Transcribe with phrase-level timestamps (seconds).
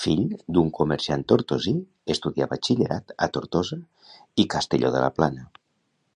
[0.00, 0.18] Fill
[0.56, 1.74] d'un comerciant tortosí,
[2.16, 3.82] estudià batxillerat a Tortosa
[4.44, 5.52] i Castelló de la Plana.